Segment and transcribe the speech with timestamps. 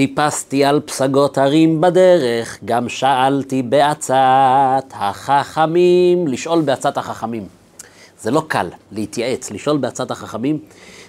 [0.00, 7.46] טיפסתי על פסגות הרים בדרך, גם שאלתי בעצת החכמים, לשאול בעצת החכמים.
[8.20, 10.58] זה לא קל להתייעץ, לשאול בעצת החכמים.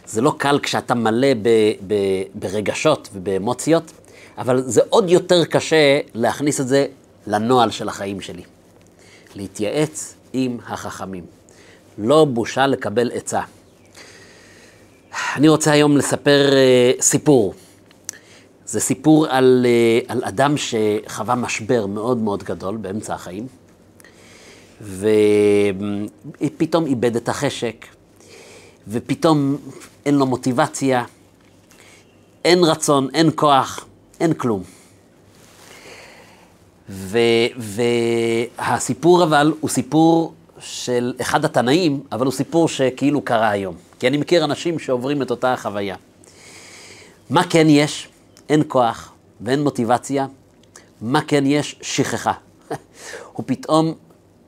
[0.05, 1.49] זה לא קל כשאתה מלא ב,
[1.87, 1.95] ב,
[2.35, 3.91] ברגשות ובאמוציות,
[4.37, 6.85] אבל זה עוד יותר קשה להכניס את זה
[7.27, 8.43] לנוהל של החיים שלי.
[9.35, 11.23] להתייעץ עם החכמים.
[11.97, 13.41] לא בושה לקבל עצה.
[15.35, 17.53] אני רוצה היום לספר uh, סיפור.
[18.71, 23.47] זה סיפור על, uh, על אדם שחווה משבר מאוד מאוד גדול באמצע החיים,
[26.41, 27.85] ופתאום איבד את החשק,
[28.87, 29.57] ופתאום
[30.05, 31.03] אין לו מוטיבציה,
[32.45, 33.85] אין רצון, אין כוח,
[34.19, 34.63] אין כלום.
[36.89, 37.17] ו,
[37.57, 43.75] והסיפור אבל הוא סיפור של אחד התנאים, אבל הוא סיפור שכאילו קרה היום.
[43.99, 45.95] כי אני מכיר אנשים שעוברים את אותה החוויה.
[47.29, 48.10] מה כן יש?
[48.49, 50.27] אין כוח ואין מוטיבציה.
[51.01, 51.75] מה כן יש?
[51.81, 52.33] שכחה.
[53.33, 53.93] הוא פתאום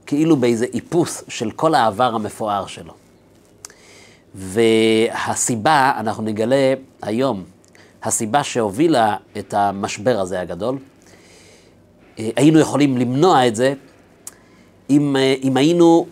[0.06, 2.94] כאילו באיזה איפוס של כל העבר המפואר שלו.
[4.36, 7.44] והסיבה, אנחנו נגלה היום,
[8.04, 10.78] הסיבה שהובילה את המשבר הזה הגדול,
[12.20, 13.74] אה, היינו יכולים למנוע את זה
[14.90, 16.08] אם, אה, אם היינו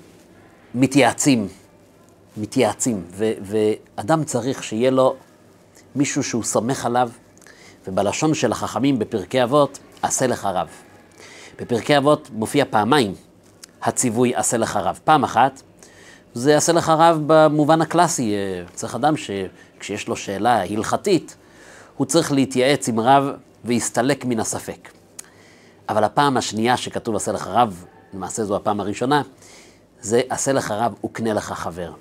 [0.76, 1.48] מתייעצים,
[2.38, 5.16] מתייעצים, ו, ואדם צריך שיהיה לו
[5.96, 7.10] מישהו שהוא סומך עליו,
[7.88, 10.68] ובלשון של החכמים בפרקי אבות, עשה לך רב.
[11.60, 13.14] בפרקי אבות מופיע פעמיים
[13.84, 15.00] הציווי עשה לך רב.
[15.04, 15.62] פעם אחת,
[16.34, 18.34] זה יעשה לך רב במובן הקלאסי.
[18.34, 21.36] אה, צריך אדם שכשיש לו שאלה הלכתית,
[21.98, 23.24] הוא צריך להתייעץ עם רב
[23.66, 24.92] ויסתלק מן הספק.
[25.90, 29.22] אבל הפעם השנייה שכתוב עשה לך רב, למעשה זו הפעם הראשונה,
[30.02, 31.92] זה עשה לך רב וקנה לך חבר.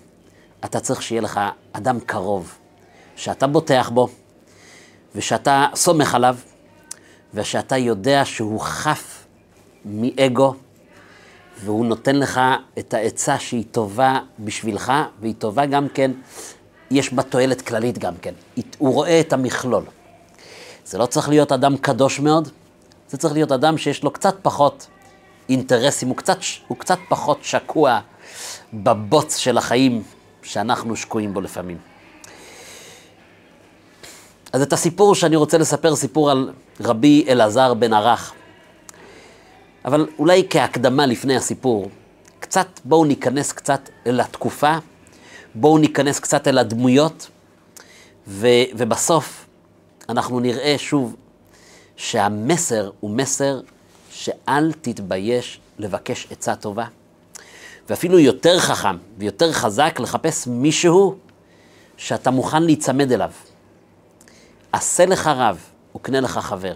[0.64, 1.40] אתה צריך שיהיה לך
[1.72, 2.54] אדם קרוב,
[3.16, 4.08] שאתה בוטח בו,
[5.14, 6.36] ושאתה סומך עליו,
[7.34, 9.26] ושאתה יודע שהוא חף
[9.84, 10.54] מאגו,
[11.64, 12.40] והוא נותן לך
[12.78, 16.10] את העצה שהיא טובה בשבילך, והיא טובה גם כן,
[16.90, 18.34] יש בה תועלת כללית גם כן.
[18.78, 19.84] הוא רואה את המכלול.
[20.84, 22.48] זה לא צריך להיות אדם קדוש מאוד,
[23.08, 24.86] זה צריך להיות אדם שיש לו קצת פחות
[25.48, 26.38] אינטרסים, הוא קצת,
[26.68, 28.00] הוא קצת פחות שקוע
[28.74, 30.02] בבוץ של החיים
[30.42, 31.89] שאנחנו שקועים בו לפעמים.
[34.52, 36.50] אז את הסיפור שאני רוצה לספר, סיפור על
[36.80, 38.32] רבי אלעזר בן ערך.
[39.84, 41.90] אבל אולי כהקדמה לפני הסיפור,
[42.40, 44.76] קצת בואו ניכנס קצת אל התקופה,
[45.54, 47.28] בואו ניכנס קצת אל הדמויות,
[48.26, 49.46] ו, ובסוף
[50.08, 51.16] אנחנו נראה שוב
[51.96, 53.60] שהמסר הוא מסר
[54.10, 56.86] שאל תתבייש לבקש עצה טובה.
[57.88, 61.16] ואפילו יותר חכם ויותר חזק לחפש מישהו
[61.96, 63.30] שאתה מוכן להיצמד אליו.
[64.72, 65.58] עשה לך רב
[65.96, 66.74] וקנה לך חבר.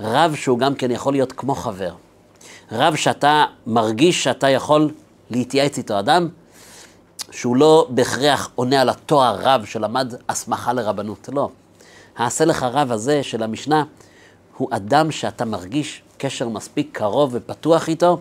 [0.00, 1.94] רב שהוא גם כן יכול להיות כמו חבר.
[2.72, 4.90] רב שאתה מרגיש שאתה יכול
[5.30, 5.98] להתייעץ איתו.
[5.98, 6.28] אדם
[7.30, 11.48] שהוא לא בהכרח עונה על התואר רב שלמד הסמכה לרבנות, לא.
[12.16, 13.84] העשה לך רב הזה של המשנה
[14.56, 18.20] הוא אדם שאתה מרגיש קשר מספיק קרוב ופתוח איתו,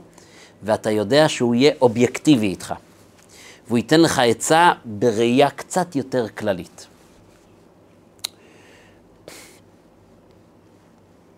[0.64, 2.74] ואתה יודע שהוא יהיה אובייקטיבי איתך.
[3.68, 6.88] והוא ייתן לך עצה בראייה קצת יותר כללית.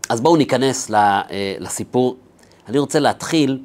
[0.10, 1.22] אז בואו ניכנס אה,
[1.60, 2.18] לסיפור
[2.68, 3.60] אני רוצה להתחיל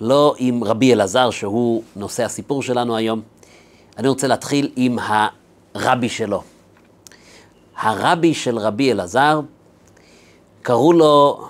[0.00, 3.22] לא עם רבי אלעזר, שהוא נושא הסיפור שלנו היום,
[3.98, 4.98] אני רוצה להתחיל עם
[5.74, 6.42] הרבי שלו.
[7.76, 9.40] הרבי של רבי אלעזר,
[10.62, 11.48] קראו לו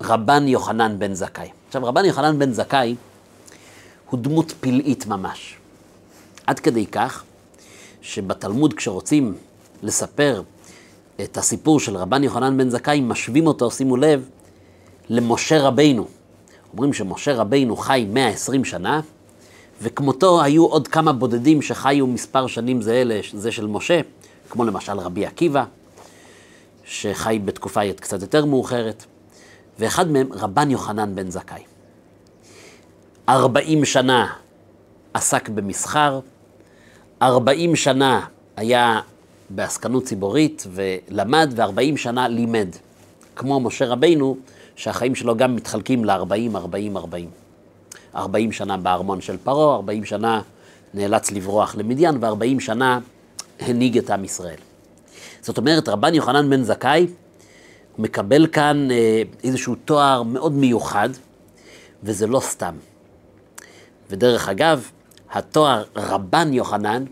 [0.00, 1.48] רבן יוחנן בן זכאי.
[1.66, 2.94] עכשיו, רבן יוחנן בן זכאי
[4.10, 5.56] הוא דמות פלאית ממש.
[6.46, 7.24] עד כדי כך
[8.02, 9.34] שבתלמוד כשרוצים
[9.82, 10.42] לספר
[11.20, 14.28] את הסיפור של רבן יוחנן בן זכאי, משווים אותו, שימו לב,
[15.08, 16.06] למשה רבינו.
[16.72, 19.00] אומרים שמשה רבינו חי 120 שנה,
[19.82, 24.00] וכמותו היו עוד כמה בודדים שחיו מספר שנים זהה לזה של משה,
[24.50, 25.64] כמו למשל רבי עקיבא,
[26.84, 29.04] שחי בתקופה קצת יותר מאוחרת,
[29.78, 31.62] ואחד מהם רבן יוחנן בן זכאי.
[33.28, 34.32] 40 שנה
[35.14, 36.20] עסק במסחר,
[37.22, 39.00] 40 שנה היה
[39.54, 42.68] בעסקנות ציבורית ולמד, ו-40 שנה לימד.
[43.36, 44.36] כמו משה רבינו,
[44.76, 47.30] שהחיים שלו גם מתחלקים ל-40, 40, 40.
[48.16, 50.40] 40 שנה בארמון של פרעה, 40 שנה
[50.94, 52.98] נאלץ לברוח למדיין, ו-40 שנה
[53.60, 54.58] הנהיג את עם ישראל.
[55.40, 57.06] זאת אומרת, רבן יוחנן בן זכאי
[57.98, 61.08] מקבל כאן אה, איזשהו תואר מאוד מיוחד,
[62.02, 62.74] וזה לא סתם.
[64.10, 64.90] ודרך אגב,
[65.32, 67.04] התואר רבן יוחנן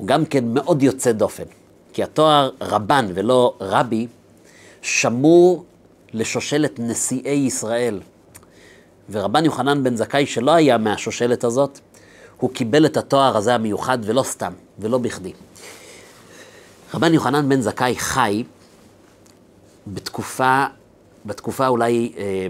[0.00, 1.44] הוא גם כן מאוד יוצא דופן,
[1.92, 4.06] כי התואר רבן ולא רבי
[4.82, 5.64] שמור
[6.12, 8.00] לשושלת נשיאי ישראל.
[9.10, 11.78] ורבן יוחנן בן זכאי, שלא היה מהשושלת הזאת,
[12.36, 15.32] הוא קיבל את התואר הזה המיוחד, ולא סתם, ולא בכדי.
[16.94, 18.44] רבן יוחנן בן זכאי חי
[19.86, 20.64] בתקופה,
[21.26, 22.46] בתקופה אולי אה,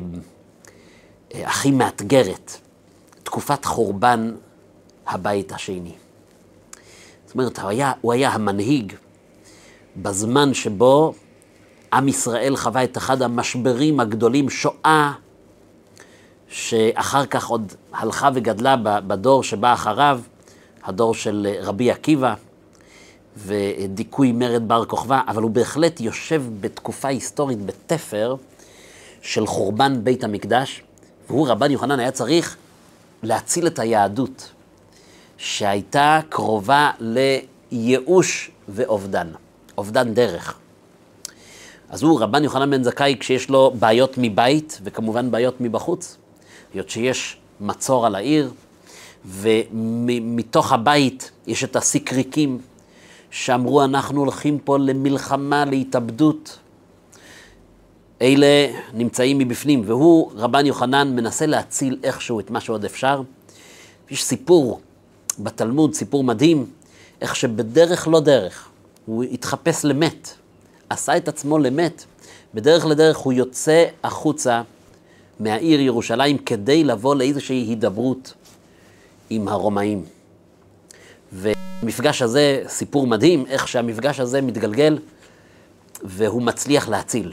[1.35, 2.57] אה, הכי מאתגרת,
[3.23, 4.35] תקופת חורבן
[5.07, 6.00] הבית השני.
[7.31, 8.93] זאת אומרת, הוא היה, הוא היה המנהיג
[9.97, 11.15] בזמן שבו
[11.93, 15.13] עם ישראל חווה את אחד המשברים הגדולים, שואה,
[16.49, 20.21] שאחר כך עוד הלכה וגדלה בדור שבא אחריו,
[20.85, 22.35] הדור של רבי עקיבא
[23.37, 28.37] ודיכוי מרד בר כוכבא, אבל הוא בהחלט יושב בתקופה היסטורית בתפר
[29.23, 30.83] של חורבן בית המקדש,
[31.29, 32.57] והוא, רבן יוחנן, היה צריך
[33.23, 34.51] להציל את היהדות,
[35.41, 39.29] שהייתה קרובה לייאוש ואובדן,
[39.79, 40.59] אובדן דרך.
[41.89, 46.17] אז הוא, רבן יוחנן בן זכאי, כשיש לו בעיות מבית, וכמובן בעיות מבחוץ,
[46.75, 48.53] היות שיש מצור על העיר,
[49.25, 52.59] ומתוך הבית יש את הסיקריקים
[53.31, 56.59] שאמרו, אנחנו הולכים פה למלחמה, להתאבדות.
[58.23, 63.23] אלה נמצאים מבפנים, והוא, רבן יוחנן, מנסה להציל איכשהו את מה שעוד אפשר.
[64.11, 64.81] יש סיפור
[65.39, 66.67] בתלמוד, סיפור מדהים,
[67.21, 68.69] איך שבדרך לא דרך,
[69.07, 70.31] הוא התחפש למת,
[70.91, 72.05] עשה את עצמו למת.
[72.55, 74.63] בדרך לדרך הוא יוצא החוצה
[75.41, 78.35] מהעיר ירושלים כדי לבוא לאיזושהי הידברות
[79.31, 80.05] עם הרומאים.
[81.33, 84.99] והמפגש הזה, סיפור מדהים, איך שהמפגש הזה מתגלגל
[86.03, 87.33] והוא מצליח להציל.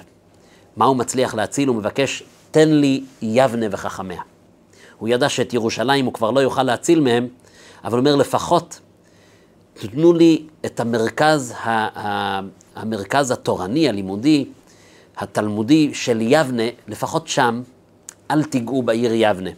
[0.78, 1.68] מה הוא מצליח להציל?
[1.68, 4.22] הוא מבקש, תן לי יבנה וחכמיה.
[4.98, 7.28] הוא ידע שאת ירושלים הוא כבר לא יוכל להציל מהם,
[7.84, 8.80] אבל הוא אומר, לפחות
[9.74, 11.54] תנו לי את המרכז,
[12.76, 14.46] המרכז התורני, הלימודי,
[15.18, 17.62] התלמודי של יבנה, לפחות שם,
[18.32, 19.50] אל תיגעו בעיר יבנה.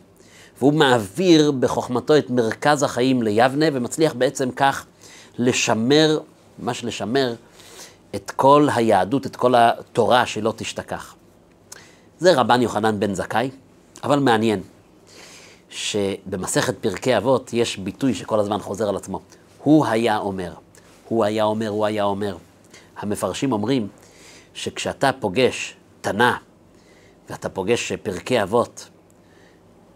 [0.60, 4.86] והוא מעביר בחוכמתו את מרכז החיים ליבנה, ומצליח בעצם כך
[5.38, 6.20] לשמר,
[6.60, 7.34] ממש לשמר,
[8.16, 11.16] את כל היהדות, את כל התורה שלא תשתכח.
[12.20, 13.50] זה רבן יוחנן בן זכאי,
[14.04, 14.62] אבל מעניין
[15.70, 19.20] שבמסכת פרקי אבות יש ביטוי שכל הזמן חוזר על עצמו.
[19.64, 20.54] הוא היה אומר,
[21.08, 22.38] הוא היה אומר, הוא היה אומר.
[22.98, 23.88] המפרשים אומרים
[24.54, 26.32] שכשאתה פוגש תנא
[27.30, 28.90] ואתה פוגש פרקי אבות,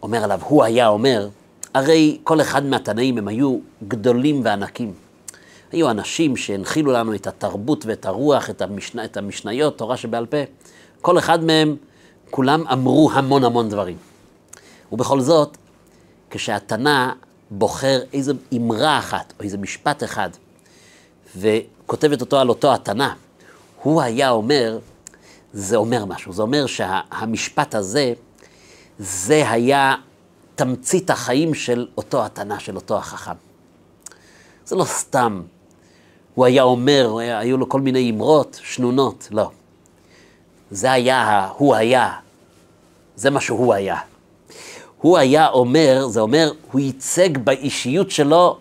[0.03, 1.29] אומר עליו, הוא היה אומר,
[1.73, 4.93] הרי כל אחד מהתנאים הם היו גדולים וענקים.
[5.71, 10.37] היו אנשים שהנחילו לנו את התרבות ואת הרוח, את, המשנה, את המשניות, תורה שבעל פה.
[11.01, 11.75] כל אחד מהם,
[12.29, 13.97] כולם אמרו המון המון דברים.
[14.91, 15.57] ובכל זאת,
[16.33, 17.11] כשהתנא
[17.51, 20.29] בוחר איזו אמרה אחת, או איזה משפט אחד,
[21.37, 23.09] וכותבת אותו על אותו התנא,
[23.81, 24.79] הוא היה אומר,
[25.53, 26.33] זה אומר משהו.
[26.33, 28.13] זה אומר שהמשפט הזה,
[28.99, 29.95] זה היה
[30.55, 33.35] תמצית החיים של אותו התנא, של אותו החכם.
[34.65, 35.41] זה לא סתם,
[36.35, 39.51] הוא היה אומר, היו לו כל מיני אמרות, שנונות, לא.
[40.71, 42.11] זה היה, הוא היה,
[43.15, 44.12] זה מה שהוא היה.
[45.03, 48.57] הוא היה אומר, זה אומר, הוא ייצג באישיות שלו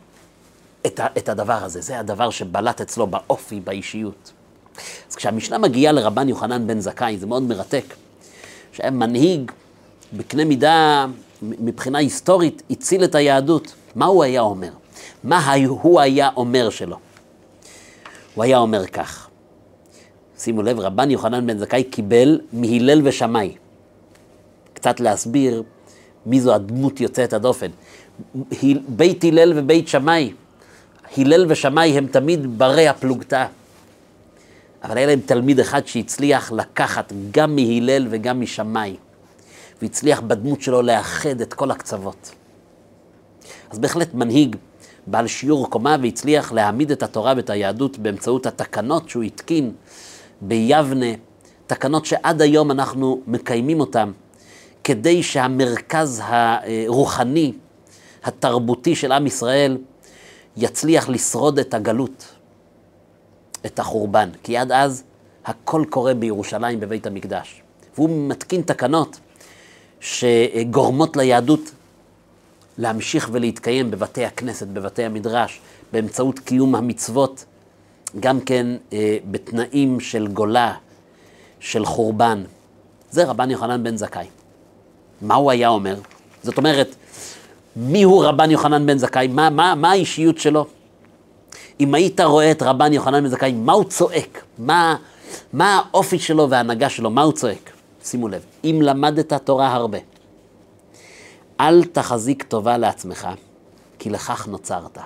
[0.87, 1.81] את, ה, את הדבר הזה.
[1.81, 4.33] זה הדבר שבלט אצלו באופי, באישיות.
[5.11, 7.85] אז כשהמשנה מגיעה לרבן יוחנן בן זכאי, זה מאוד מרתק,
[8.73, 9.51] שהיה מנהיג
[10.13, 11.07] בקנה מידה,
[11.43, 13.75] מבחינה היסטורית, הציל את היהדות.
[13.95, 14.71] מה הוא היה אומר?
[15.25, 16.97] מה הוא היה אומר שלו?
[18.35, 19.29] הוא היה אומר כך,
[20.39, 23.57] שימו לב, רבן יוחנן בן זכאי קיבל מהלל ושמאי.
[24.75, 25.63] קצת להסביר
[26.27, 27.71] מי זו הדמות יוצאת הדופן.
[28.89, 30.33] בית הלל ובית שמאי,
[31.17, 33.47] הלל ושמאי הם תמיד ברי הפלוגתא.
[34.85, 38.97] אבל היה להם תלמיד אחד שהצליח לקחת גם מהלל וגם משמאי,
[39.83, 42.31] והצליח בדמות שלו לאחד את כל הקצוות.
[43.71, 44.57] אז בהחלט מנהיג
[45.07, 49.73] בעל שיעור קומה והצליח להעמיד את התורה ואת היהדות באמצעות התקנות שהוא התקין
[50.41, 51.07] ביבנה,
[51.67, 54.11] תקנות שעד היום אנחנו מקיימים אותן,
[54.85, 57.53] כדי שהמרכז הרוחני,
[58.25, 59.79] התרבותי של עם ישראל,
[60.57, 62.35] יצליח לשרוד את הגלות,
[63.67, 64.31] את החורבן.
[64.43, 65.03] כי עד אז
[65.45, 67.63] הכל קורה בירושלים, בבית המקדש.
[67.95, 69.21] והוא מתקין תקנות
[70.01, 71.71] שגורמות ליהדות
[72.79, 75.61] להמשיך ולהתקיים בבתי הכנסת, בבתי המדרש,
[75.93, 77.45] באמצעות קיום המצוות,
[78.21, 80.75] גם כן אה, בתנאים של גולה,
[81.61, 82.45] של חורבן.
[83.11, 84.27] זה רבן יוחנן בן זכאי.
[85.23, 85.97] מה הוא היה אומר?
[86.43, 86.95] זאת אומרת,
[87.77, 89.27] מי הוא רבן יוחנן בן זכאי?
[89.27, 90.67] מה, מה, מה האישיות שלו?
[91.81, 94.45] אם היית רואה את רבן יוחנן בן זכאי, מה הוא צועק?
[94.59, 94.97] מה,
[95.53, 97.71] מה האופי שלו וההנהגה שלו, מה הוא צועק?
[98.05, 99.99] שימו לב, אם למדת תורה הרבה,
[101.61, 103.29] אל תחזיק טובה לעצמך,
[103.99, 104.99] כי לכך נוצרת.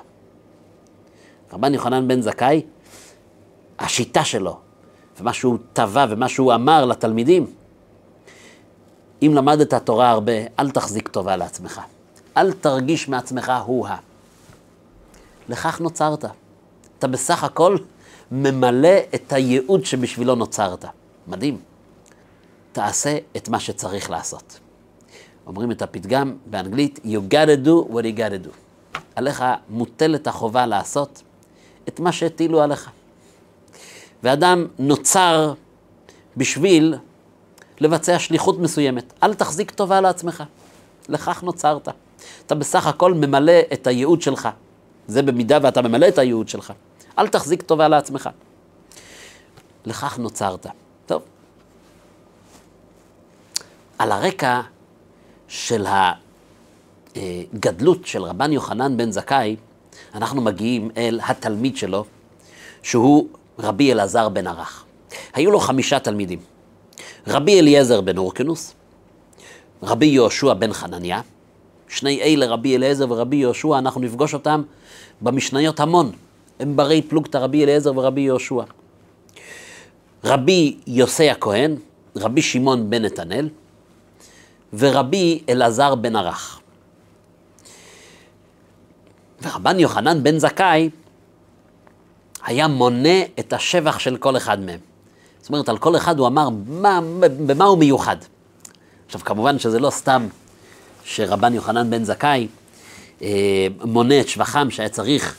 [1.53, 2.63] רבן יוחנן בן זכאי,
[3.79, 4.57] השיטה שלו,
[5.21, 7.47] ומה שהוא טבע ומה שהוא אמר לתלמידים,
[9.23, 11.81] אם למדת תורה הרבה, אל תחזיק טובה לעצמך.
[12.37, 13.97] אל תרגיש מעצמך הוא-ה.
[15.49, 16.25] לכך נוצרת.
[16.99, 17.77] אתה בסך הכל
[18.33, 20.85] ממלא את הייעוד שבשבילו נוצרת.
[21.29, 21.59] מדהים.
[22.73, 24.59] תעשה את מה שצריך לעשות.
[25.47, 28.51] אומרים את הפתגם באנגלית, you gotta do what you gotta do.
[29.17, 31.23] עליך מוטלת החובה לעשות
[31.89, 32.91] את מה שהטילו עליך.
[34.23, 35.53] ואדם נוצר
[36.37, 36.95] בשביל
[37.81, 39.13] לבצע שליחות מסוימת.
[39.23, 40.43] אל תחזיק טובה לעצמך,
[41.09, 41.89] לכך נוצרת.
[42.47, 44.49] אתה בסך הכל ממלא את הייעוד שלך.
[45.09, 46.73] זה במידה ואתה ממלא את הייעוד שלך.
[47.19, 48.31] אל תחזיק טובה לעצמך.
[49.87, 50.67] לכך נוצרת.
[51.07, 51.23] טוב.
[53.99, 54.61] על הרקע
[55.49, 55.87] של
[57.17, 59.57] הגדלות של רבן יוחנן בן זכאי,
[60.15, 62.05] אנחנו מגיעים אל התלמיד שלו,
[62.83, 63.29] שהוא
[63.59, 64.85] רבי אלעזר בן ערך.
[65.35, 66.56] היו לו חמישה תלמידים.
[67.29, 68.75] רבי אליעזר בן אורקנוס,
[69.83, 71.21] רבי יהושע בן חנניה,
[71.89, 74.63] שני אלה, רבי אליעזר ורבי יהושע, אנחנו נפגוש אותם
[75.21, 76.13] במשניות המון.
[76.61, 78.63] הם ברי פלוגתא רבי אליעזר ורבי יהושע.
[80.25, 81.77] רבי יוסי הכהן,
[82.17, 83.49] רבי שמעון בן נתנאל,
[84.73, 86.61] ורבי אלעזר בן ערך.
[89.43, 90.91] ורבן יוחנן בן זכאי
[92.45, 94.81] היה מונה את השבח של כל אחד מהם.
[95.47, 98.17] זאת אומרת, על כל אחד הוא אמר מה, במה הוא מיוחד.
[99.07, 100.29] עכשיו, כמובן שזה לא סתם
[101.05, 102.49] שרבן יוחנן בן זכאי
[103.23, 105.37] אה, מונה את שבחם, שהיה צריך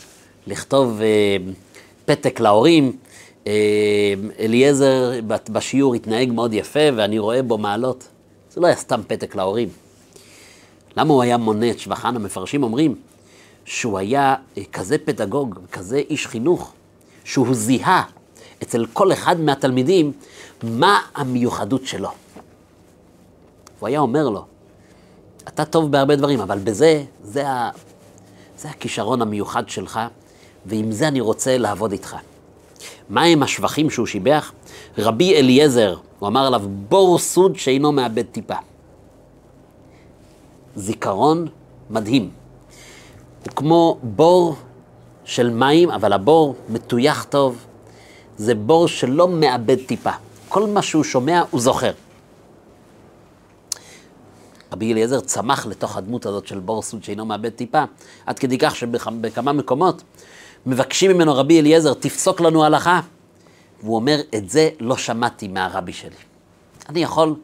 [0.47, 1.37] לכתוב אה,
[2.05, 2.97] פתק להורים.
[3.47, 3.53] אה,
[4.39, 8.07] אליעזר בשיעור התנהג מאוד יפה, ואני רואה בו מעלות.
[8.51, 9.69] זה לא היה סתם פתק להורים.
[10.97, 12.15] למה הוא היה מונה את שבחן?
[12.15, 12.95] המפרשים אומרים
[13.65, 16.73] שהוא היה אה, כזה פדגוג, כזה איש חינוך,
[17.23, 18.03] שהוא זיהה
[18.63, 20.11] אצל כל אחד מהתלמידים
[20.63, 22.09] מה המיוחדות שלו.
[23.79, 24.45] הוא היה אומר לו,
[25.47, 27.69] אתה טוב בהרבה דברים, אבל בזה, זה, ה,
[28.57, 29.99] זה הכישרון המיוחד שלך,
[30.65, 32.15] ועם זה אני רוצה לעבוד איתך.
[33.09, 34.51] מהם השבחים שהוא שיבח?
[34.97, 38.55] רבי אליעזר, הוא אמר עליו, בור סוד שאינו מאבד טיפה.
[40.75, 41.47] זיכרון
[41.89, 42.29] מדהים.
[43.45, 44.55] הוא כמו בור
[45.25, 47.66] של מים, אבל הבור מטויח טוב.
[48.37, 50.11] זה בור שלא מאבד טיפה.
[50.49, 51.91] כל מה שהוא שומע, הוא זוכר.
[54.73, 57.83] רבי אליעזר צמח לתוך הדמות הזאת של בור סוד שאינו מאבד טיפה,
[58.25, 60.03] עד כדי כך שבכמה מקומות
[60.65, 62.99] מבקשים ממנו רבי אליעזר, תפסוק לנו הלכה.
[63.83, 66.15] והוא אומר, את זה לא שמעתי מהרבי שלי.
[66.89, 67.35] אני יכול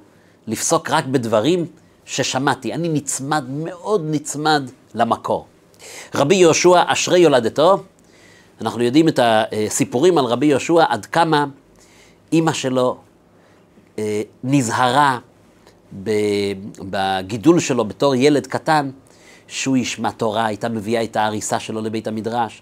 [0.48, 1.66] לפסוק רק בדברים
[2.06, 2.74] ששמעתי.
[2.74, 5.46] אני נצמד, מאוד נצמד למקור.
[6.16, 7.84] רבי יהושע, אשרי יולדתו,
[8.62, 11.46] אנחנו יודעים את הסיפורים על רבי יהושע, עד כמה
[12.32, 12.98] אימא שלו
[14.00, 15.20] אה, נזהרה
[16.80, 18.90] בגידול שלו בתור ילד קטן,
[19.48, 22.62] שהוא ישמע תורה, הייתה מביאה את ההריסה שלו לבית המדרש.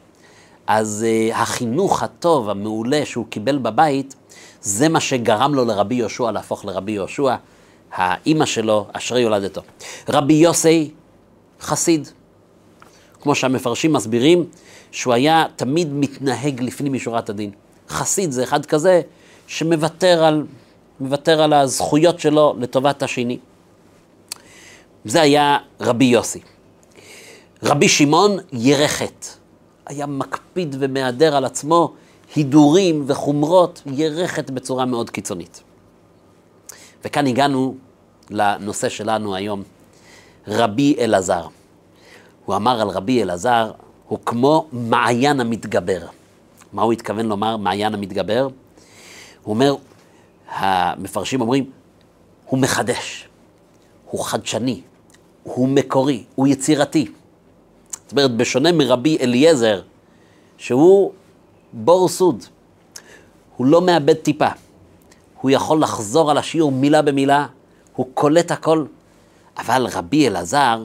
[0.68, 4.16] אז uh, החינוך הטוב, המעולה שהוא קיבל בבית,
[4.62, 7.36] זה מה שגרם לו לרבי יהושע להפוך לרבי יהושע,
[7.94, 9.62] האימא שלו, אשרי יולדתו.
[10.10, 10.92] רבי יוסי,
[11.62, 12.08] חסיד.
[13.22, 14.46] כמו שהמפרשים מסבירים,
[14.92, 17.52] שהוא היה תמיד מתנהג לפנים משורת הדין.
[17.90, 19.02] חסיד זה אחד כזה
[19.48, 20.46] שמוותר על,
[21.00, 23.38] מוותר על הזכויות שלו לטובת השני.
[25.06, 26.40] זה היה רבי יוסי.
[27.64, 29.26] רבי שמעון, ירחת.
[29.86, 31.94] היה מקפיד ומהדר על עצמו
[32.36, 35.64] הידורים וחומרות, ירחת בצורה מאוד קיצונית.
[37.06, 37.76] וכאן הגענו
[38.30, 39.64] לנושא שלנו היום,
[40.48, 41.46] רבי אלעזר.
[42.46, 43.72] הוא אמר על רבי אלעזר,
[44.12, 46.06] הוא כמו מעיין המתגבר.
[46.74, 48.48] מה הוא התכוון לומר, מעיין המתגבר?
[49.44, 49.76] הוא אומר,
[50.50, 51.72] המפרשים אומרים,
[52.46, 53.28] הוא מחדש,
[54.10, 54.82] הוא חדשני,
[55.44, 57.12] הוא מקורי, הוא יצירתי.
[57.92, 59.82] זאת אומרת, בשונה מרבי אליעזר,
[60.58, 61.12] שהוא
[61.74, 62.44] בור סוד,
[63.58, 64.50] הוא לא מאבד טיפה.
[65.42, 67.48] הוא יכול לחזור על השיעור מילה במילה,
[67.96, 68.86] הוא קולט הכל.
[69.58, 70.84] אבל רבי אלעזר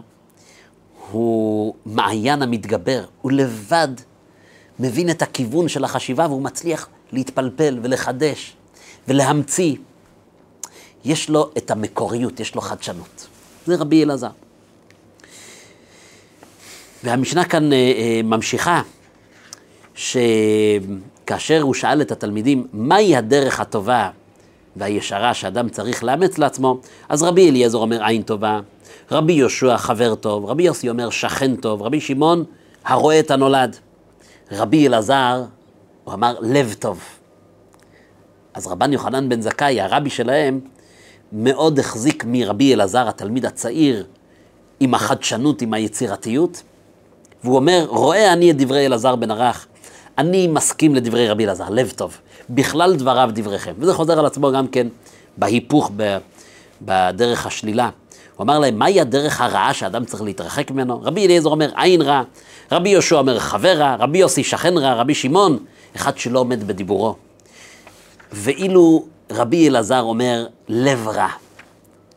[1.10, 3.88] הוא מעיין המתגבר, הוא לבד
[4.78, 8.56] מבין את הכיוון של החשיבה והוא מצליח להתפלפל ולחדש
[9.08, 9.76] ולהמציא.
[11.04, 13.26] יש לו את המקוריות, יש לו חדשנות.
[13.66, 14.30] זה רבי אלעזר.
[17.04, 18.82] והמשנה כאן אה, אה, ממשיכה,
[21.26, 24.10] כאשר הוא שאל את התלמידים, מהי הדרך הטובה
[24.76, 28.60] והישרה שאדם צריך לאמץ לעצמו, אז רבי אליעזר אומר עין טובה,
[29.10, 32.44] רבי יהושע חבר טוב, רבי יוסי אומר שכן טוב, רבי שמעון
[32.84, 33.76] הרואה את הנולד.
[34.52, 35.42] רבי אלעזר,
[36.04, 37.00] הוא אמר לב טוב.
[38.54, 40.60] אז רבן יוחנן בן זכאי, הרבי שלהם,
[41.32, 44.06] מאוד החזיק מרבי אלעזר, התלמיד הצעיר,
[44.80, 46.62] עם החדשנות, עם היצירתיות,
[47.44, 49.66] והוא אומר, רואה אני את דברי אלעזר בן ערך,
[50.18, 52.18] אני מסכים לדברי רבי אלעזר, לב טוב.
[52.50, 53.72] בכלל דבריו דבריכם.
[53.78, 54.86] וזה חוזר על עצמו גם כן
[55.36, 55.90] בהיפוך
[56.82, 57.90] בדרך השלילה.
[58.36, 61.02] הוא אמר להם, מהי הדרך הרעה שאדם צריך להתרחק ממנו?
[61.02, 62.22] רבי אליעזר אומר, עין רע.
[62.72, 63.96] רבי יהושע אומר, חבר רע.
[63.98, 64.94] רבי יוסי, שכן רע.
[64.94, 65.58] רבי שמעון,
[65.96, 67.16] אחד שלא עומד בדיבורו.
[68.32, 71.28] ואילו רבי אלעזר אומר, לב רע.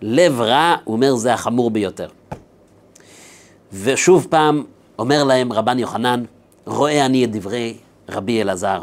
[0.01, 2.07] לב רע, הוא אומר, זה החמור ביותר.
[3.73, 4.63] ושוב פעם,
[4.99, 6.23] אומר להם רבן יוחנן,
[6.65, 7.77] רואה אני את דברי
[8.09, 8.81] רבי אלעזר.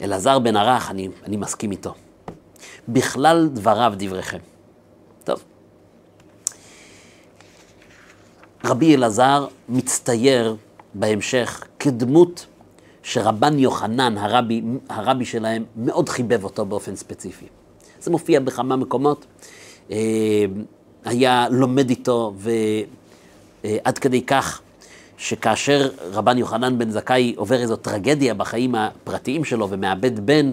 [0.00, 1.94] אלעזר בן ערך, אני, אני מסכים איתו.
[2.88, 4.38] בכלל דבריו דבריכם.
[5.24, 5.42] טוב.
[8.64, 10.56] רבי אלעזר מצטייר
[10.94, 12.46] בהמשך כדמות
[13.02, 17.46] שרבן יוחנן, הרבי, הרבי שלהם, מאוד חיבב אותו באופן ספציפי.
[18.00, 19.26] זה מופיע בכמה מקומות.
[19.90, 19.96] אה,
[21.04, 22.34] היה לומד איתו,
[23.64, 24.60] ועד כדי כך
[25.16, 30.52] שכאשר רבן יוחנן בן זכאי עובר איזו טרגדיה בחיים הפרטיים שלו ומאבד בן,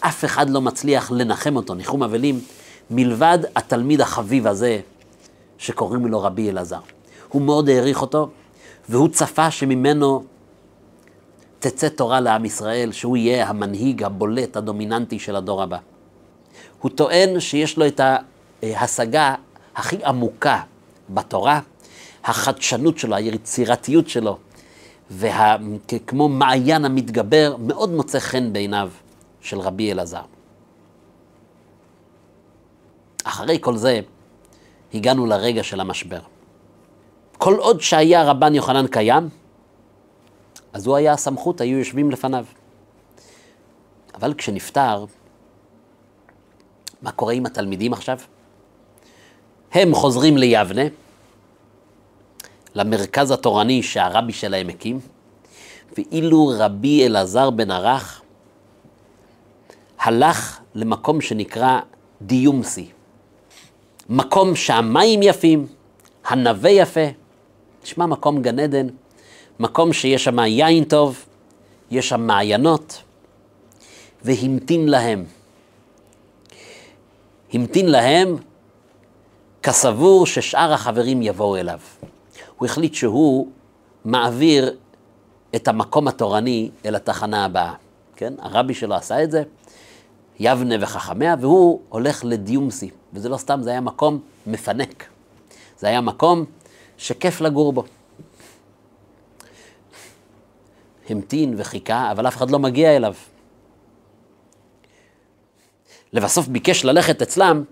[0.00, 2.40] אף אחד לא מצליח לנחם אותו, ניחום אבלים,
[2.90, 4.80] מלבד התלמיד החביב הזה,
[5.58, 6.80] שקוראים לו רבי אלעזר.
[7.28, 8.28] הוא מאוד העריך אותו,
[8.88, 10.24] והוא צפה שממנו
[11.58, 15.78] תצא תורה לעם ישראל, שהוא יהיה המנהיג הבולט, הדומיננטי של הדור הבא.
[16.80, 18.00] הוא טוען שיש לו את
[18.62, 19.34] ההשגה
[19.76, 20.60] הכי עמוקה
[21.10, 21.60] בתורה,
[22.26, 24.38] החדשנות שלו, היצירתיות שלו,
[25.10, 28.90] וכמו מעיין המתגבר, מאוד מוצא חן בעיניו
[29.40, 30.22] של רבי אלעזר.
[33.24, 34.00] אחרי כל זה,
[34.94, 36.20] הגענו לרגע של המשבר.
[37.38, 39.28] כל עוד שהיה רבן יוחנן קיים,
[40.72, 42.44] אז הוא היה הסמכות, היו יושבים לפניו.
[44.14, 45.04] אבל כשנפטר,
[47.02, 48.18] מה קורה עם התלמידים עכשיו?
[49.72, 50.82] הם חוזרים ליבנה,
[52.76, 55.00] למרכז התורני שהרבי שלהם הקים,
[55.96, 58.22] ואילו רבי אלעזר בן ערך
[59.98, 61.80] הלך למקום שנקרא
[62.22, 62.88] דיומסי.
[64.08, 65.66] מקום שהמים יפים,
[66.24, 67.06] הנווה יפה,
[67.84, 68.86] נשמע מקום גן עדן,
[69.60, 71.24] מקום שיש שם יין טוב,
[71.90, 73.02] יש שם מעיינות,
[74.22, 75.24] והמתין להם.
[77.52, 78.36] המתין להם
[79.62, 81.78] כסבור ששאר החברים יבואו אליו.
[82.56, 83.48] הוא החליט שהוא
[84.04, 84.76] מעביר
[85.56, 87.74] את המקום התורני אל התחנה הבאה.
[88.16, 88.34] כן?
[88.38, 89.42] הרבי שלו עשה את זה,
[90.38, 92.90] יבנה וחכמיה, והוא הולך לדיומסי.
[93.12, 95.04] וזה לא סתם, זה היה מקום מפנק.
[95.78, 96.44] זה היה מקום
[96.96, 97.84] שכיף לגור בו.
[101.08, 103.14] המתין וחיכה, אבל אף אחד לא מגיע אליו.
[106.12, 107.64] לבסוף ביקש ללכת אצלם,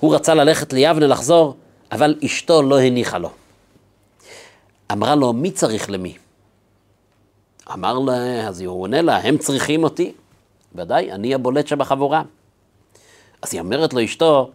[0.00, 1.56] הוא רצה ללכת ליבנה לחזור,
[1.92, 3.30] אבל אשתו לא הניחה לו.
[4.92, 6.16] אמרה לו, מי צריך למי?
[7.72, 10.12] אמר לה, אז הוא עונה לה, הם צריכים אותי.
[10.74, 12.22] ודאי, אני הבולט שבחבורה.
[13.42, 14.50] אז היא אומרת לו, אשתו,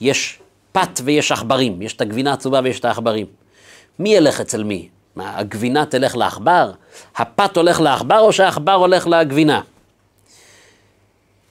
[0.00, 0.38] יש
[0.72, 3.26] פת ויש עכברים, יש את הגבינה הצהובה ויש את העכברים.
[3.98, 4.88] מי ילך אצל מי?
[5.16, 6.72] מה, הגבינה תלך לעכבר?
[7.16, 9.60] הפת הולך לעכבר או שהעכבר הולך לגבינה?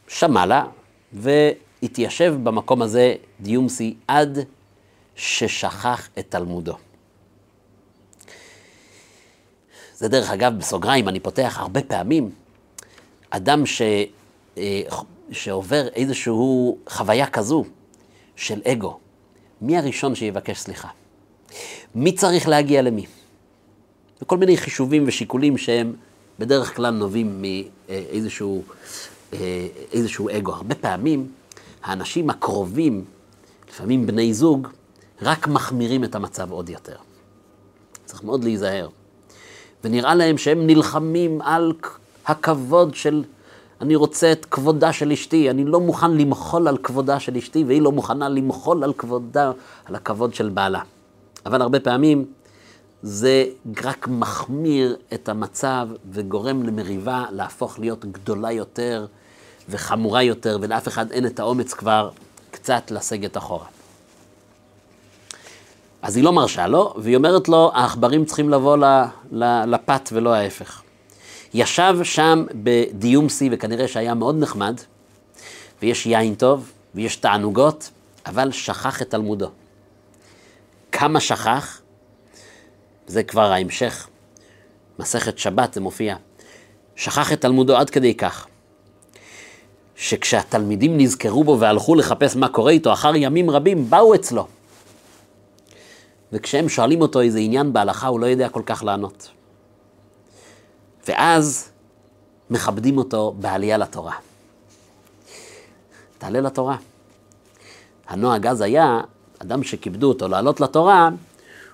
[0.08, 0.66] שמע לה,
[1.14, 4.40] והתיישב במקום הזה דיומסי עד
[5.16, 6.78] ששכח את תלמודו.
[10.04, 12.30] זה דרך אגב, בסוגריים, אני פותח הרבה פעמים,
[13.30, 13.82] אדם ש,
[14.58, 14.82] אה,
[15.32, 16.34] שעובר איזושהי
[16.90, 17.64] חוויה כזו
[18.36, 19.00] של אגו,
[19.62, 20.88] מי הראשון שיבקש סליחה?
[21.96, 23.06] מי צריך להגיע למי?
[24.22, 25.94] וכל מיני חישובים ושיקולים שהם
[26.40, 28.64] בדרך כלל נובעים מאיזשהו
[29.34, 30.54] אה, איזשהו אגו.
[30.54, 31.32] הרבה פעמים
[31.84, 33.06] האנשים הקרובים,
[33.70, 34.68] לפעמים בני זוג,
[35.22, 36.98] רק מחמירים את המצב עוד יותר.
[38.06, 38.90] צריך מאוד להיזהר.
[39.84, 41.74] ונראה להם שהם נלחמים על
[42.26, 43.24] הכבוד של,
[43.82, 47.82] אני רוצה את כבודה של אשתי, אני לא מוכן למחול על כבודה של אשתי, והיא
[47.82, 49.52] לא מוכנה למחול על כבודה,
[49.86, 50.82] על הכבוד של בעלה.
[51.46, 52.26] אבל הרבה פעמים
[53.02, 53.46] זה
[53.84, 59.06] רק מחמיר את המצב וגורם למריבה להפוך להיות גדולה יותר
[59.70, 62.10] וחמורה יותר, ולאף אחד אין את האומץ כבר
[62.52, 63.66] קצת לסגת אחורה.
[66.04, 68.78] אז היא לא מרשה לו, והיא אומרת לו, העכברים צריכים לבוא
[69.68, 70.82] לפת ולא ההפך.
[71.54, 74.80] ישב שם בדיומסי, וכנראה שהיה מאוד נחמד,
[75.82, 77.90] ויש יין טוב, ויש תענוגות,
[78.26, 79.50] אבל שכח את תלמודו.
[80.92, 81.82] כמה שכח?
[83.08, 84.08] זה כבר ההמשך.
[85.00, 86.16] מסכת שבת זה מופיע.
[86.96, 88.48] שכח את תלמודו עד כדי כך,
[89.96, 94.48] שכשהתלמידים נזכרו בו והלכו לחפש מה קורה איתו, אחר ימים רבים באו אצלו.
[96.34, 99.30] וכשהם שואלים אותו איזה עניין בהלכה, הוא לא יודע כל כך לענות.
[101.08, 101.70] ואז
[102.50, 104.14] מכבדים אותו בעלייה לתורה.
[106.18, 106.78] תעלה לתורה.
[108.08, 109.02] הנוהג אז היה,
[109.40, 111.10] אדם שכיבדו אותו לעלות לתורה,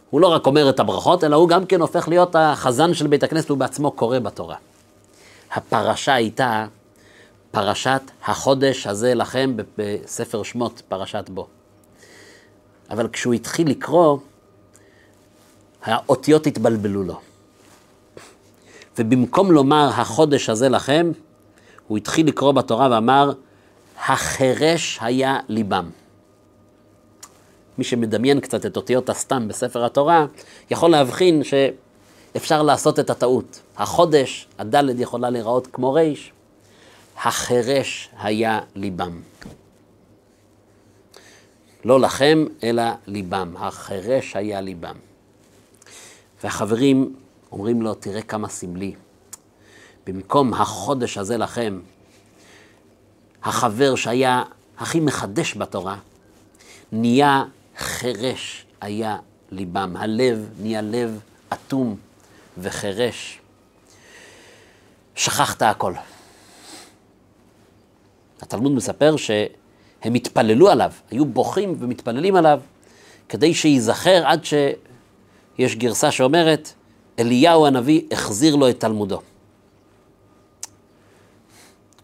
[0.10, 3.24] הוא לא רק אומר את הברכות, אלא הוא גם כן הופך להיות החזן של בית
[3.24, 4.56] הכנסת, הוא בעצמו קורא בתורה.
[5.52, 6.66] הפרשה הייתה
[7.52, 11.48] פרשת החודש הזה לכם בספר שמות, פרשת בו.
[12.90, 14.18] אבל כשהוא התחיל לקרוא,
[15.90, 17.20] האותיות התבלבלו לו.
[18.98, 21.12] ובמקום לומר החודש הזה לכם,
[21.88, 23.32] הוא התחיל לקרוא בתורה ואמר,
[24.08, 25.90] החרש היה ליבם.
[27.78, 30.26] מי שמדמיין קצת את אותיות הסתם בספר התורה,
[30.72, 33.60] יכול להבחין שאפשר לעשות את הטעות.
[33.78, 36.32] החודש, הדלת יכולה להיראות כמו ריש,
[37.24, 39.22] החרש היה ליבם.
[41.86, 43.54] לא לכם, אלא ליבם.
[43.58, 45.09] החרש היה ליבם.
[46.44, 47.16] והחברים
[47.52, 48.96] אומרים לו, תראה כמה סמלי.
[50.08, 51.80] במקום החודש הזה לכם,
[53.44, 54.44] החבר שהיה
[54.78, 55.98] הכי מחדש בתורה,
[56.92, 57.44] נהיה
[57.78, 59.18] חירש היה
[59.52, 59.98] ליבם.
[59.98, 61.20] הלב נהיה לב
[61.54, 61.96] אטום
[62.58, 63.40] וחירש.
[65.16, 65.94] שכחת הכל.
[68.42, 72.62] התלמוד מספר שהם התפללו עליו, היו בוכים ומתפללים עליו,
[73.30, 74.46] כדי שייזכר עד
[75.60, 76.74] שיש גרסה שאומרת,
[77.20, 79.22] אליהו הנביא החזיר לו את תלמודו.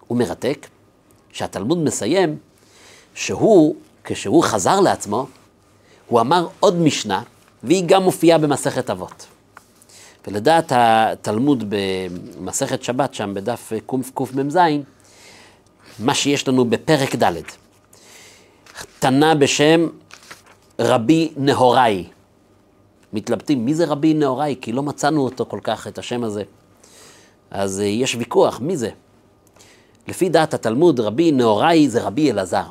[0.07, 0.67] הוא מרתק,
[1.31, 2.37] שהתלמוד מסיים,
[3.13, 5.27] שהוא, כשהוא חזר לעצמו,
[6.07, 7.21] הוא אמר עוד משנה,
[7.63, 9.25] והיא גם מופיעה במסכת אבות.
[10.27, 14.59] ולדעת התלמוד במסכת שבת, שם בדף קקמ"ז,
[15.99, 17.33] מה שיש לנו בפרק ד',
[18.99, 19.87] תנא בשם
[20.79, 22.14] רבי נהוראי.
[23.15, 24.55] מתלבטים, מי זה רבי נהוראי?
[24.61, 26.43] כי לא מצאנו אותו כל כך, את השם הזה.
[27.51, 28.89] אז אה, יש ויכוח, מי זה?
[30.07, 32.63] לפי דעת התלמוד, רבי נהוראי זה רבי אלעזר.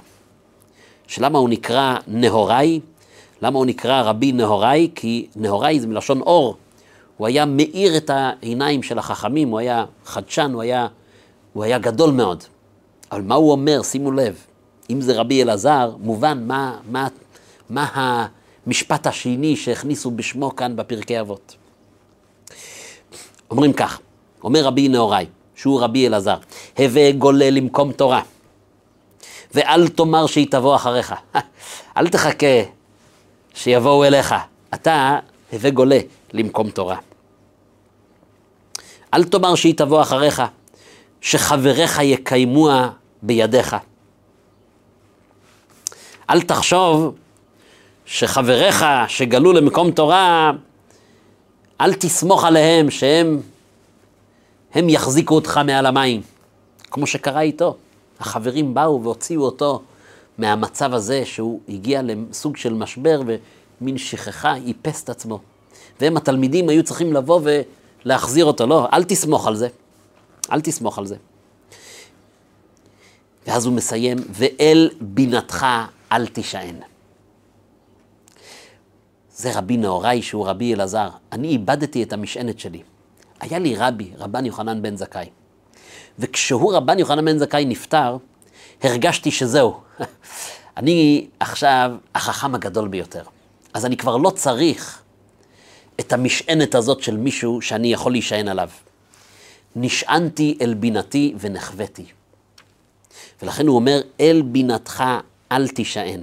[1.07, 2.81] שלמה הוא נקרא נהוראי?
[3.43, 4.91] למה הוא נקרא רבי נהוראי?
[4.95, 6.57] כי נהוראי זה מלשון אור.
[7.17, 10.87] הוא היה מאיר את העיניים של החכמים, הוא היה חדשן, הוא היה,
[11.53, 12.45] הוא היה גדול מאוד.
[13.13, 13.83] אבל מה הוא אומר?
[13.83, 14.37] שימו לב,
[14.91, 17.09] אם זה רבי אלעזר, מובן מה, מה,
[17.71, 18.27] מה
[18.67, 21.57] המשפט השני שהכניסו בשמו כאן בפרקי אבות.
[23.51, 24.01] אומרים כך,
[24.45, 26.37] אומר רבי נהוראי, שהוא רבי אלעזר,
[26.79, 28.23] הווה גולה למקום תורה,
[29.55, 31.15] ואל תאמר שהיא תבוא אחריך.
[31.97, 32.63] אל תחכה
[33.55, 34.35] שיבואו אליך.
[34.75, 35.19] אתה
[35.53, 35.99] הווה גולה
[36.33, 36.97] למקום תורה.
[39.15, 40.43] אל תאמר שהיא תבוא אחריך,
[41.21, 42.91] שחבריך יקיימוה
[43.23, 43.77] בידיך.
[46.31, 47.15] אל תחשוב
[48.07, 50.53] שחבריך שגלו למקום תורה,
[51.81, 53.41] אל תסמוך עליהם שהם
[54.75, 56.21] הם יחזיקו אותך מעל המים,
[56.91, 57.77] כמו שקרה איתו.
[58.21, 59.83] החברים באו והוציאו אותו
[60.39, 63.21] מהמצב הזה שהוא הגיע לסוג של משבר
[63.81, 65.39] ומין שכחה, איפס את עצמו.
[66.01, 67.41] והם התלמידים היו צריכים לבוא
[68.05, 68.67] ולהחזיר אותו.
[68.67, 69.69] לא, אל תסמוך על זה.
[70.53, 71.17] אל תסמוך על זה.
[73.47, 75.67] ואז הוא מסיים, ואל בינתך
[76.13, 76.77] אל תישען.
[79.37, 81.09] זה רבי נהוראי שהוא רבי אלעזר.
[81.33, 82.83] אני איבדתי את המשענת שלי.
[83.41, 85.27] היה לי רבי, רבן יוחנן בן זכאי.
[86.19, 88.17] וכשהוא רבן יוחנן בן זכאי נפטר,
[88.83, 89.81] הרגשתי שזהו.
[90.77, 93.23] אני עכשיו החכם הגדול ביותר.
[93.75, 95.03] אז אני כבר לא צריך
[96.01, 98.71] את המשענת הזאת של מישהו שאני יכול להישען עליו.
[99.77, 102.05] נשענתי אל בינתי ונחוויתי.
[103.43, 105.05] ולכן הוא אומר, אל בינתך
[105.53, 106.21] אל תישען.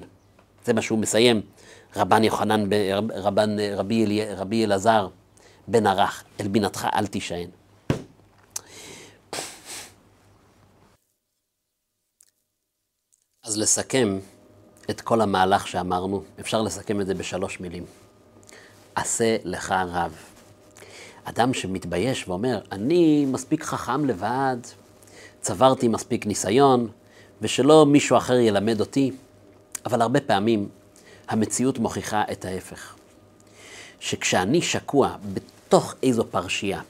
[0.65, 1.41] זה מה שהוא מסיים,
[1.95, 2.69] רבן יוחנן,
[3.13, 5.07] רבן, רבי, אלי, רבי אלעזר
[5.67, 7.49] בן ערך, אל בינתך אל תישען.
[13.45, 14.19] אז לסכם
[14.89, 17.85] את כל המהלך שאמרנו, אפשר לסכם את זה בשלוש מילים.
[18.95, 20.15] עשה לך רב.
[21.23, 24.57] אדם שמתבייש ואומר, אני מספיק חכם לבד,
[25.41, 26.87] צברתי מספיק ניסיון,
[27.41, 29.11] ושלא מישהו אחר ילמד אותי,
[29.85, 30.69] אבל הרבה פעמים
[31.31, 32.95] המציאות מוכיחה את ההפך.
[33.99, 36.81] שכשאני שקוע בתוך איזו פרשייה,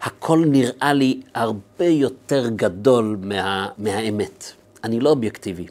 [0.00, 4.52] הכל נראה לי הרבה יותר גדול מה, מהאמת.
[4.84, 5.66] אני לא אובייקטיבי,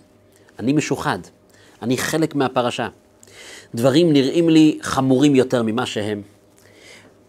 [0.59, 1.19] אני משוחד,
[1.81, 2.87] אני חלק מהפרשה.
[3.75, 6.21] דברים נראים לי חמורים יותר ממה שהם.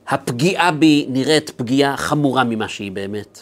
[0.08, 3.40] הפגיעה בי נראית פגיעה חמורה ממה שהיא באמת.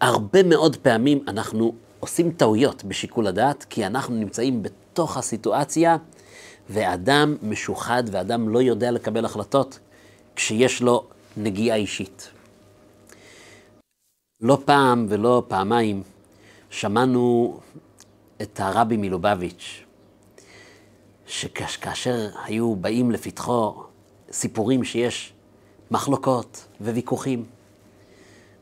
[0.00, 4.62] הרבה מאוד פעמים אנחנו עושים טעויות בשיקול הדעת, כי אנחנו נמצאים
[4.96, 5.96] בתוך הסיטואציה,
[6.70, 9.78] ואדם משוחד ואדם לא יודע לקבל החלטות
[10.36, 11.04] כשיש לו
[11.36, 12.30] נגיעה אישית.
[14.40, 16.02] לא פעם ולא פעמיים
[16.70, 17.58] שמענו
[18.42, 19.84] את הרבי מלובביץ',
[21.26, 23.84] שכאשר היו באים לפתחו
[24.32, 25.32] סיפורים שיש
[25.90, 27.44] מחלוקות וויכוחים,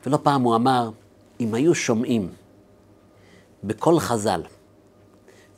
[0.05, 0.89] ולא פעם הוא אמר,
[1.39, 2.29] אם היו שומעים
[3.63, 4.41] בכל חז"ל,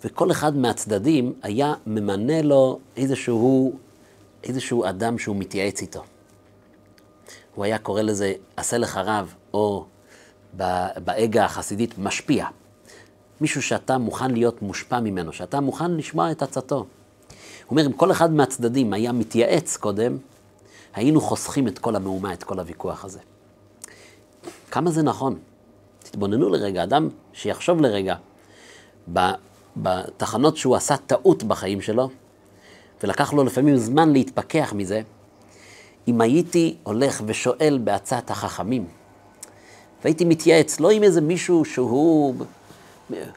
[0.04, 3.78] וכל אחד מהצדדים היה ממנה לו איזשהו,
[4.44, 6.04] איזשהו אדם שהוא מתייעץ איתו.
[7.56, 9.86] הוא היה קורא לזה עשה לך רב, או
[10.98, 12.46] באגה החסידית משפיע.
[13.42, 16.76] מישהו שאתה מוכן להיות מושפע ממנו, שאתה מוכן לשמוע את עצתו.
[16.76, 16.86] הוא
[17.72, 20.18] אומר, אם כל אחד מהצדדים היה מתייעץ קודם,
[20.94, 23.20] היינו חוסכים את כל המהומה, את כל הוויכוח הזה.
[24.72, 25.40] כמה זה נכון?
[26.00, 28.16] תתבוננו לרגע, אדם שיחשוב לרגע
[29.82, 32.10] בתחנות שהוא עשה טעות בחיים שלו,
[33.04, 35.02] ולקח לו לפעמים זמן להתפכח מזה,
[36.08, 38.88] אם הייתי הולך ושואל בעצת החכמים,
[40.04, 42.36] והייתי מתייעץ, לא עם איזה מישהו שהוא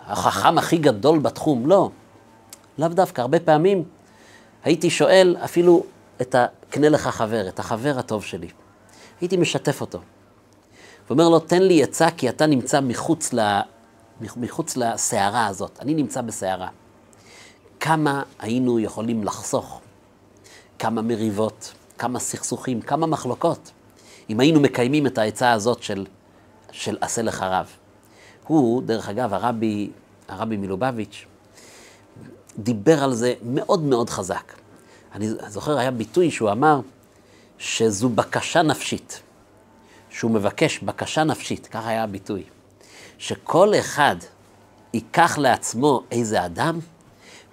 [0.07, 1.91] החכם הכי גדול בתחום, לא.
[2.79, 3.85] לאו דווקא, הרבה פעמים
[4.65, 5.85] הייתי שואל אפילו
[6.21, 8.49] את הקנה לך חבר, את החבר הטוב שלי.
[9.21, 9.99] הייתי משתף אותו.
[11.09, 13.35] ואומר לו, תן לי עצה כי אתה נמצא מחוץ.
[14.21, 15.79] מחוץ לסערה הזאת.
[15.81, 16.69] אני נמצא בסערה.
[17.81, 19.81] כמה היינו יכולים לחסוך?
[20.79, 23.71] כמה מריבות, כמה סכסוכים, כמה מחלוקות,
[24.31, 26.07] אם היינו מקיימים את העצה הזאת של,
[26.73, 27.67] של עשה לך רב.
[28.47, 29.91] הוא, דרך אגב, הרבי,
[30.29, 31.25] הרבי מלובביץ',
[32.59, 34.53] דיבר על זה מאוד מאוד חזק.
[35.15, 36.81] אני זוכר, היה ביטוי שהוא אמר
[37.59, 39.23] שזו בקשה נפשית.
[40.11, 42.43] שהוא מבקש בקשה נפשית, ככה היה הביטוי,
[43.21, 44.17] שכל אחד
[44.95, 46.79] ייקח לעצמו איזה אדם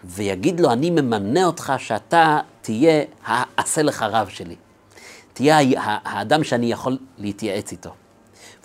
[0.03, 4.55] ויגיד לו, אני ממנה אותך שאתה תהיה העשה לך רב שלי.
[5.33, 5.59] תהיה
[6.05, 7.89] האדם שאני יכול להתייעץ איתו.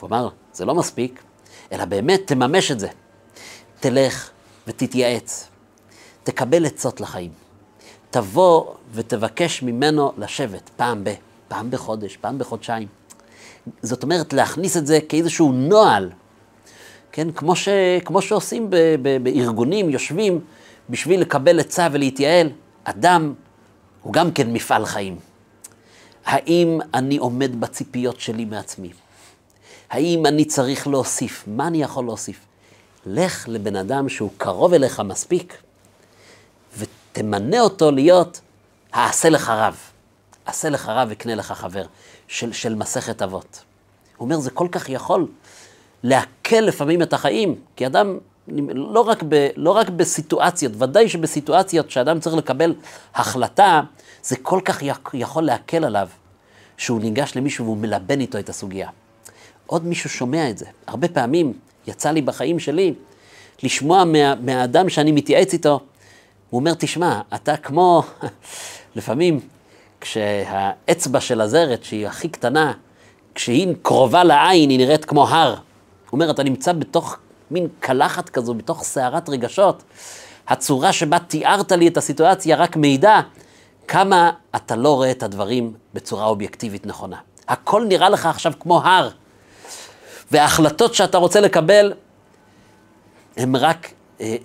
[0.01, 1.23] הוא אמר, זה לא מספיק,
[1.73, 2.89] אלא באמת תממש את זה.
[3.81, 4.31] תלך
[4.67, 5.49] ותתייעץ,
[6.23, 7.31] תקבל עצות לחיים.
[8.11, 11.15] תבוא ותבקש ממנו לשבת פעם ב,
[11.49, 12.89] פעם בחודש, פעם בחודשיים.
[13.83, 16.11] זאת אומרת, להכניס את זה כאיזשהו נוהל,
[17.13, 17.33] כן?
[17.33, 17.69] כמו, ש,
[18.05, 20.41] כמו שעושים ב, ב, בארגונים, יושבים
[20.91, 22.51] בשביל לקבל עצה ולהתייעל.
[22.85, 23.35] אדם
[24.03, 25.17] הוא גם כן מפעל חיים.
[26.25, 28.91] האם אני עומד בציפיות שלי מעצמי?
[29.91, 31.45] האם אני צריך להוסיף?
[31.47, 32.41] מה אני יכול להוסיף?
[33.07, 35.57] לך לבן אדם שהוא קרוב אליך מספיק,
[36.79, 38.41] ותמנה אותו להיות
[38.93, 39.77] העשה לך רב.
[40.45, 41.85] עשה לך רב וקנה לך חבר.
[42.29, 43.63] של, של מסכת אבות.
[44.17, 45.27] הוא אומר, זה כל כך יכול
[46.03, 48.19] להקל לפעמים את החיים, כי אדם,
[48.75, 52.75] לא רק, ב, לא רק בסיטואציות, ודאי שבסיטואציות שאדם צריך לקבל
[53.15, 53.81] החלטה,
[54.23, 54.83] זה כל כך
[55.15, 56.09] יכול להקל עליו,
[56.77, 58.89] שהוא ניגש למישהו והוא מלבן איתו את הסוגיה.
[59.67, 60.67] עוד מישהו שומע את זה.
[60.87, 61.53] הרבה פעמים
[61.87, 62.95] יצא לי בחיים שלי
[63.63, 65.81] לשמוע מה, מהאדם שאני מתייעץ איתו,
[66.51, 68.03] הוא אומר, תשמע, אתה כמו,
[68.97, 69.41] לפעמים
[70.01, 72.73] כשהאצבע של הזרת, שהיא הכי קטנה,
[73.35, 75.55] כשהיא קרובה לעין, היא נראית כמו הר.
[76.13, 77.17] אומר, אתה נמצא בתוך
[77.51, 79.83] מין קלחת כזו, בתוך סערת רגשות.
[80.49, 83.21] הצורה שבה תיארת לי את הסיטואציה רק מעידה
[83.89, 87.17] כמה אתה לא רואה את הדברים בצורה אובייקטיבית נכונה.
[87.49, 89.09] הכל נראה לך עכשיו כמו הר,
[90.31, 91.93] וההחלטות שאתה רוצה לקבל,
[93.37, 94.37] הם רק, אה,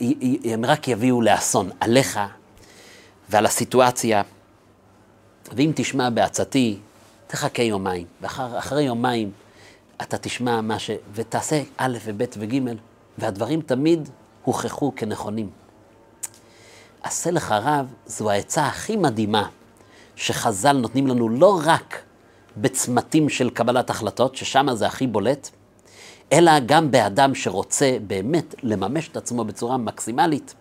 [0.44, 2.20] הם רק יביאו לאסון עליך
[3.30, 4.22] ועל הסיטואציה.
[5.56, 6.78] ואם תשמע בעצתי,
[7.28, 9.32] תחכה יומיים, ואחרי יומיים
[10.02, 10.92] אתה תשמע מה ש...
[11.14, 12.60] ותעשה א' וב' וג',
[13.18, 14.10] והדברים תמיד
[14.44, 15.50] הוכחו כנכונים.
[17.04, 19.50] עשה לך רב זו העצה הכי מדהימה
[20.16, 22.02] שחז"ל נותנים לנו לא רק
[22.58, 25.50] בצמתים של קבלת החלטות, ששם זה הכי בולט,
[26.32, 30.54] אלא גם באדם שרוצה באמת לממש את עצמו בצורה מקסימלית,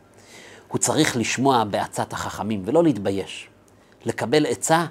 [0.68, 3.48] הוא צריך לשמוע בעצת החכמים ולא להתבייש.
[4.04, 4.86] לקבל עצה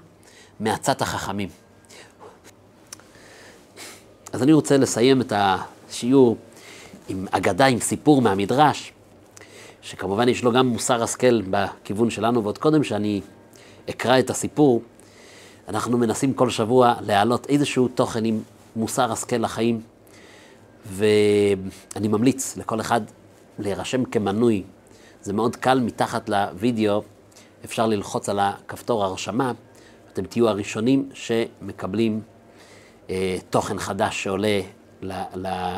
[0.60, 1.50] מעצת החכמים.
[4.36, 6.38] אז אני רוצה לסיים את השיעור
[7.10, 8.94] עם אגדה, עם סיפור מהמדרש,
[9.82, 13.22] שכמובן יש לו גם מוסר השכל בכיוון שלנו, ועוד קודם שאני
[13.90, 14.82] אקרא את הסיפור,
[15.68, 18.42] אנחנו מנסים כל שבוע להעלות איזשהו תוכן עם
[18.76, 19.82] מוסר השכל לחיים,
[20.86, 23.02] ואני ממליץ לכל אחד
[23.60, 24.64] להירשם כמנוי.
[25.22, 27.04] זה מאוד קל, מתחת לוידאו
[27.66, 29.52] אפשר ללחוץ על הכפתור הרשמה,
[30.14, 32.22] אתם תהיו הראשונים שמקבלים
[33.10, 34.62] אה, תוכן חדש שעולה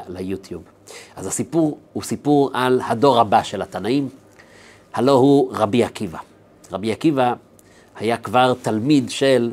[0.08, 0.64] ליוטיוב.
[1.16, 4.10] אז הסיפור הוא סיפור על הדור הבא של התנאים,
[4.94, 6.20] הלא הוא רבי עקיבא.
[6.72, 7.34] רבי עקיבא
[7.96, 9.52] היה כבר תלמיד של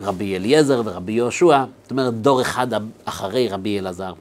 [0.00, 2.66] רבי אליעזר ורבי יהושע, זאת אומרת דור אחד
[3.04, 4.12] אחרי רבי אלעזר.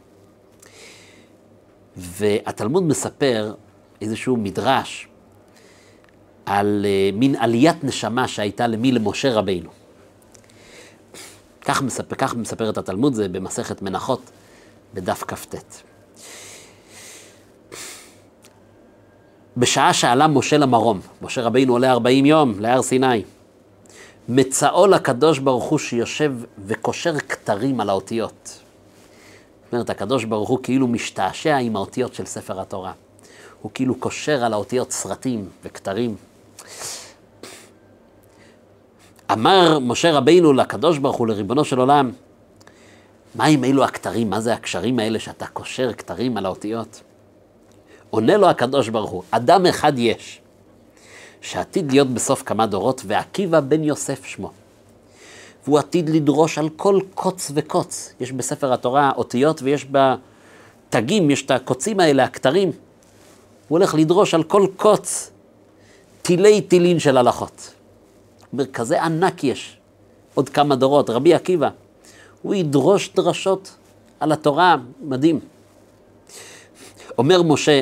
[1.98, 3.54] והתלמוד מספר
[4.02, 5.08] איזשהו מדרש
[6.46, 8.92] על uh, מין עליית נשמה שהייתה למי?
[8.92, 9.70] למשה רבינו.
[11.66, 14.22] כך מספר, כך מספר את התלמוד, זה במסכת מנחות,
[14.94, 15.56] בדף כ"ט.
[19.58, 23.24] בשעה שעלה משה למרום, משה רבינו עולה 40 יום להר סיני,
[24.30, 26.34] מצאו לקדוש ברוך הוא שיושב
[26.66, 28.60] וקושר כתרים על האותיות.
[29.66, 32.92] זאת אומרת, הקדוש ברוך הוא כאילו משתעשע עם האותיות של ספר התורה.
[33.62, 36.16] הוא כאילו קושר על האותיות סרטים וכתרים.
[39.32, 42.12] אמר משה רבינו לקדוש ברוך הוא, לריבונו של עולם,
[43.36, 44.30] מה עם אלו הכתרים?
[44.30, 47.02] מה זה הקשרים האלה שאתה קושר כתרים על האותיות?
[48.10, 50.42] עונה לו הקדוש ברוך הוא, אדם אחד יש,
[51.42, 54.52] שעתיד להיות בסוף כמה דורות, ועקיבא בן יוסף שמו.
[55.66, 58.14] והוא עתיד לדרוש על כל קוץ וקוץ.
[58.20, 62.68] יש בספר התורה אותיות ויש בתגים, יש את הקוצים האלה, הכתרים.
[62.68, 65.32] הוא הולך לדרוש על כל קוץ
[66.22, 67.75] תילי תילין של הלכות.
[68.56, 69.78] אומר, כזה ענק יש,
[70.34, 71.70] עוד כמה דורות, רבי עקיבא.
[72.42, 73.76] הוא ידרוש דרשות
[74.20, 75.40] על התורה, מדהים.
[77.18, 77.82] אומר משה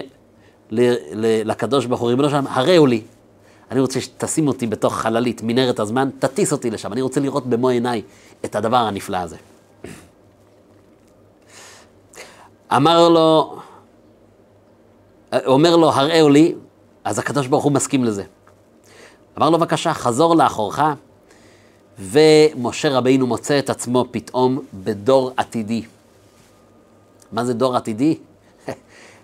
[1.46, 3.02] לקדוש ברוך הוא, ריבונו שלם, הראו לי,
[3.72, 7.70] אני רוצה שתשים אותי בתוך חללית, מנהרת הזמן, תטיס אותי לשם, אני רוצה לראות במו
[7.70, 8.02] עיניי
[8.46, 9.38] את הדבר הנפלא הזה.
[12.76, 13.60] אמר לו,
[15.46, 16.56] אומר לו, הראו לי,
[17.04, 18.24] אז הקדוש ברוך הוא מסכים לזה.
[19.38, 20.80] אמר לו, בבקשה, חזור לאחורך,
[22.00, 25.84] ומשה רבינו מוצא את עצמו פתאום בדור עתידי.
[27.32, 28.18] מה זה דור עתידי?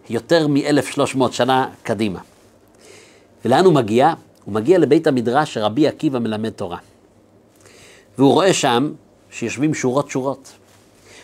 [0.09, 2.19] יותר מ-1300 שנה קדימה.
[3.45, 4.13] ולאן הוא מגיע?
[4.45, 6.77] הוא מגיע לבית המדרש שרבי עקיבא מלמד תורה.
[8.17, 8.91] והוא רואה שם
[9.31, 10.51] שיושבים שורות שורות.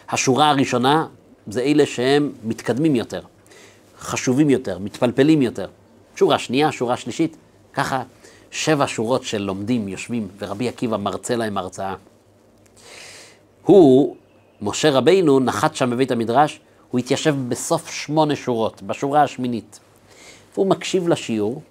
[0.09, 1.07] השורה הראשונה
[1.47, 3.21] זה אלה שהם מתקדמים יותר,
[3.99, 5.67] חשובים יותר, מתפלפלים יותר.
[6.15, 7.37] שורה שנייה, שורה שלישית,
[7.73, 8.03] ככה
[8.55, 11.95] שבע שורות של לומדים יושבים, ורבי עקיבא מרצה להם הרצאה.
[13.63, 14.15] הוא,
[14.61, 16.59] משה רבינו, נחת שם בבית המדרש,
[16.91, 19.79] הוא התיישב בסוף שמונה שורות, בשורה השמינית.
[20.53, 21.61] והוא מקשיב לשיעור,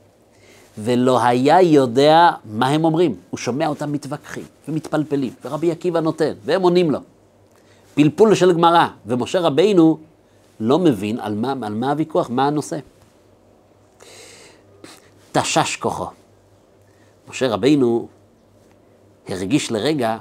[0.78, 3.16] ולא היה יודע מה הם אומרים.
[3.30, 6.98] הוא שומע אותם מתווכחים ומתפלפלים, ורבי עקיבא נותן, והם עונים לו.
[7.94, 9.98] פלפול של גמרא, ומשה רבינו
[10.60, 12.78] לא מבין על מה, על מה הוויכוח, מה הנושא.
[15.32, 16.23] תשש כוחו.
[17.28, 18.08] משה רבינו
[19.28, 20.16] הרגיש לרגע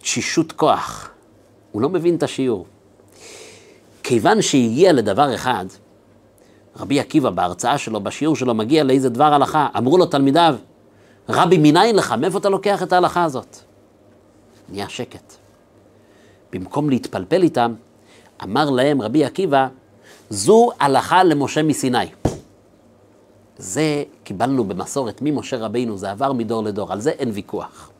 [0.00, 1.10] תשישות כוח.
[1.72, 2.66] הוא לא מבין את השיעור.
[4.02, 5.66] כיוון שהגיע לדבר אחד,
[6.76, 10.56] רבי עקיבא בהרצאה שלו, בשיעור שלו, מגיע לאיזה דבר הלכה, אמרו לו תלמידיו,
[11.28, 13.56] רבי מניין לך, מאיפה אתה לוקח את ההלכה הזאת?
[14.68, 15.34] נהיה שקט.
[16.52, 17.74] במקום להתפלפל איתם,
[18.42, 19.68] אמר להם רבי עקיבא,
[20.30, 22.06] זו הלכה למשה מסיני.
[23.58, 27.90] זה קיבלנו במסורת ממשה רבינו, זה עבר מדור לדור, על זה אין ויכוח.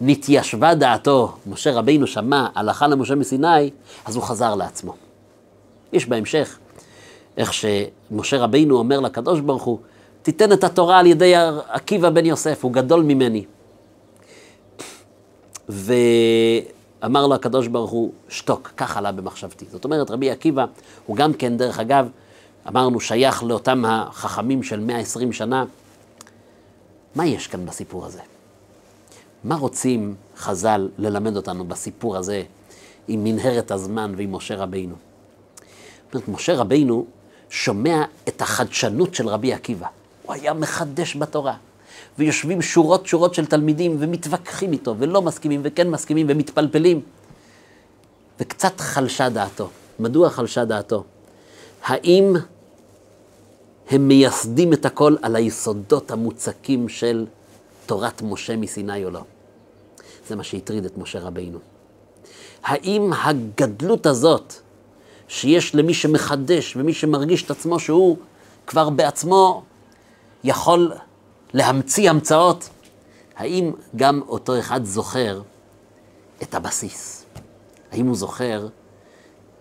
[0.00, 3.70] נתיישבה דעתו, משה רבינו שמע הלכה למשה מסיני,
[4.04, 4.94] אז הוא חזר לעצמו.
[5.92, 6.58] יש בהמשך,
[7.36, 9.78] איך שמשה רבינו אומר לקדוש ברוך הוא,
[10.22, 11.34] תיתן את התורה על ידי
[11.68, 13.44] עקיבא בן יוסף, הוא גדול ממני.
[15.68, 19.64] ואמר לו הקדוש ברוך הוא, שתוק, כך עלה במחשבתי.
[19.70, 20.64] זאת אומרת, רבי עקיבא
[21.06, 22.08] הוא גם כן, דרך אגב,
[22.68, 25.64] אמרנו, שייך לאותם החכמים של 120 שנה.
[27.14, 28.20] מה יש כאן בסיפור הזה?
[29.44, 32.42] מה רוצים חז"ל ללמד אותנו בסיפור הזה
[33.08, 34.94] עם מנהרת הזמן ועם משה רבינו?
[36.06, 37.06] זאת אומרת, משה רבינו
[37.50, 39.86] שומע את החדשנות של רבי עקיבא.
[40.22, 41.54] הוא היה מחדש בתורה.
[42.18, 47.00] ויושבים שורות שורות של תלמידים ומתווכחים איתו, ולא מסכימים וכן מסכימים ומתפלפלים.
[48.40, 49.68] וקצת חלשה דעתו.
[49.98, 51.04] מדוע חלשה דעתו?
[51.84, 52.36] האם
[53.90, 57.26] הם מייסדים את הכל על היסודות המוצקים של
[57.86, 59.20] תורת משה מסיני או לא?
[60.28, 61.58] זה מה שהטריד את משה רבינו.
[62.64, 64.54] האם הגדלות הזאת
[65.28, 68.16] שיש למי שמחדש ומי שמרגיש את עצמו שהוא
[68.66, 69.62] כבר בעצמו
[70.44, 70.92] יכול
[71.54, 72.68] להמציא המצאות,
[73.36, 75.42] האם גם אותו אחד זוכר
[76.42, 77.24] את הבסיס.
[77.92, 78.68] האם הוא זוכר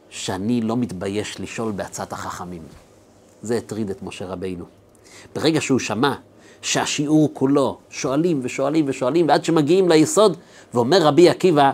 [0.09, 2.61] שאני לא מתבייש לשאול בעצת החכמים?
[3.45, 4.65] זה הטריד את משה רבינו.
[5.35, 6.13] ברגע שהוא שמע
[6.61, 10.37] שהשיעור כולו שואלים ושואלים ושואלים, ועד שמגיעים ליסוד,
[10.73, 11.71] ואומר רבי עקיבא,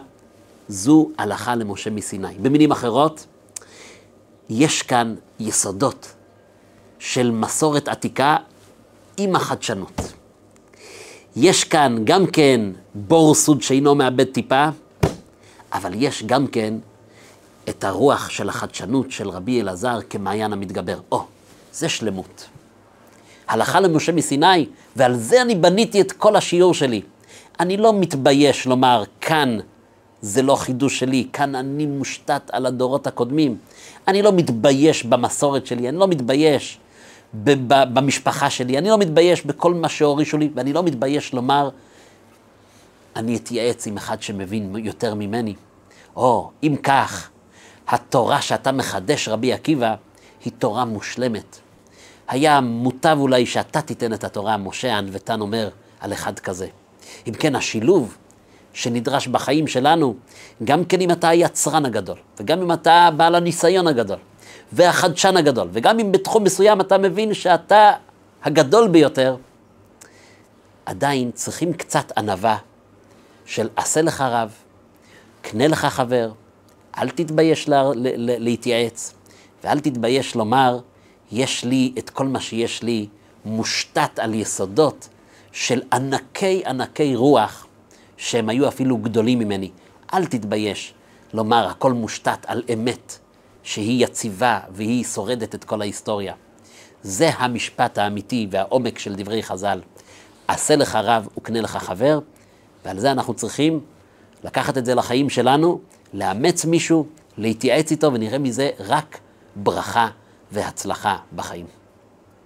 [0.67, 2.33] זו הלכה למשה מסיני.
[2.41, 3.25] במילים אחרות,
[4.49, 6.13] יש כאן יסודות
[6.99, 8.37] של מסורת עתיקה
[9.17, 10.01] עם החדשנות.
[11.35, 12.61] יש כאן גם כן
[12.95, 14.69] בור סוד שאינו מאבד טיפה,
[15.73, 16.73] אבל יש גם כן
[17.69, 20.99] את הרוח של החדשנות של רבי אלעזר כמעיין המתגבר.
[21.11, 21.25] או,
[21.71, 22.49] זה שלמות.
[23.47, 24.65] הלכה למשה מסיני,
[24.95, 27.01] ועל זה אני בניתי את כל השיעור שלי.
[27.59, 29.57] אני לא מתבייש לומר, כאן
[30.21, 33.57] זה לא חידוש שלי, כאן אני מושתת על הדורות הקודמים.
[34.07, 36.79] אני לא מתבייש במסורת שלי, אני לא מתבייש
[37.93, 41.69] במשפחה שלי, אני לא מתבייש בכל מה שהורישו לי, ואני לא מתבייש לומר,
[43.15, 45.55] אני אתייעץ עם אחד שמבין יותר ממני.
[46.15, 47.29] או, אם כך,
[47.87, 49.95] התורה שאתה מחדש, רבי עקיבא,
[50.45, 51.59] היא תורה מושלמת.
[52.27, 55.69] היה מוטב אולי שאתה תיתן את התורה, משה הענוותן אומר
[55.99, 56.67] על אחד כזה.
[57.27, 58.17] אם כן, השילוב
[58.73, 60.15] שנדרש בחיים שלנו,
[60.63, 64.17] גם כן אם אתה היצרן הגדול, וגם אם אתה בעל הניסיון הגדול,
[64.73, 67.91] והחדשן הגדול, וגם אם בתחום מסוים אתה מבין שאתה
[68.43, 69.35] הגדול ביותר,
[70.85, 72.57] עדיין צריכים קצת ענווה
[73.45, 74.51] של עשה לך רב,
[75.41, 76.31] קנה לך חבר,
[76.97, 79.13] אל תתבייש לה, לה, לה, להתייעץ,
[79.63, 80.79] ואל תתבייש לומר,
[81.31, 83.07] יש לי את כל מה שיש לי
[83.45, 85.09] מושתת על יסודות
[85.51, 87.67] של ענקי ענקי רוח,
[88.17, 89.71] שהם היו אפילו גדולים ממני.
[90.13, 90.93] אל תתבייש
[91.33, 93.17] לומר, הכל מושתת על אמת,
[93.63, 96.33] שהיא יציבה והיא שורדת את כל ההיסטוריה.
[97.03, 99.81] זה המשפט האמיתי והעומק של דברי חז"ל.
[100.47, 102.19] עשה לך רב וקנה לך חבר,
[102.85, 103.79] ועל זה אנחנו צריכים
[104.43, 105.79] לקחת את זה לחיים שלנו,
[106.13, 107.05] לאמץ מישהו,
[107.37, 109.19] להתייעץ איתו, ונראה מזה רק
[109.55, 110.07] ברכה
[110.51, 111.80] והצלחה בחיים.